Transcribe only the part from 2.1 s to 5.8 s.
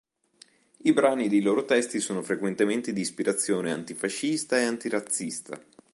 frequentemente di ispirazione antifascista e antirazzista.